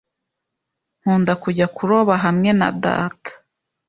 Nkunda 0.99 1.33
kujya 1.43 1.67
kuroba 1.75 2.13
hamwe 2.23 2.49
na 2.59 2.69
data. 2.83 3.31